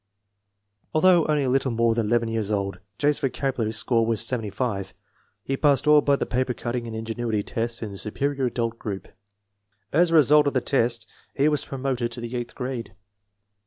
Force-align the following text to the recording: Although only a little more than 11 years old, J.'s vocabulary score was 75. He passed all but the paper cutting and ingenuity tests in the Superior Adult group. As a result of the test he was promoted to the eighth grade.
Although 0.95 1.27
only 1.27 1.43
a 1.43 1.49
little 1.49 1.69
more 1.69 1.93
than 1.93 2.07
11 2.07 2.29
years 2.29 2.51
old, 2.51 2.79
J.'s 2.97 3.19
vocabulary 3.19 3.71
score 3.71 4.03
was 4.03 4.25
75. 4.25 4.95
He 5.43 5.55
passed 5.55 5.85
all 5.85 6.01
but 6.01 6.19
the 6.19 6.25
paper 6.25 6.55
cutting 6.55 6.87
and 6.87 6.95
ingenuity 6.95 7.43
tests 7.43 7.83
in 7.83 7.91
the 7.91 7.99
Superior 7.99 8.45
Adult 8.47 8.79
group. 8.79 9.09
As 9.93 10.09
a 10.09 10.15
result 10.15 10.47
of 10.47 10.53
the 10.55 10.59
test 10.61 11.07
he 11.35 11.47
was 11.47 11.63
promoted 11.65 12.11
to 12.13 12.19
the 12.19 12.35
eighth 12.35 12.55
grade. 12.55 12.95